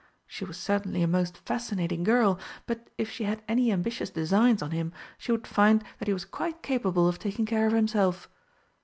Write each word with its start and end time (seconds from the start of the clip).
She 0.25 0.45
was 0.45 0.57
certainly 0.57 1.03
a 1.03 1.07
most 1.07 1.37
fascinating 1.37 2.03
girl, 2.03 2.39
but 2.65 2.89
if 2.97 3.07
she 3.11 3.25
had 3.25 3.43
any 3.47 3.71
ambitious 3.71 4.09
designs 4.09 4.63
on 4.63 4.71
him, 4.71 4.91
she 5.19 5.31
would 5.31 5.45
find 5.45 5.83
that 5.99 6.07
he 6.07 6.13
was 6.15 6.25
quite 6.25 6.63
capable 6.63 7.07
of 7.07 7.19
taking 7.19 7.45
care 7.45 7.67
of 7.67 7.73
himself. 7.73 8.27